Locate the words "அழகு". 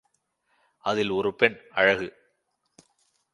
1.71-2.07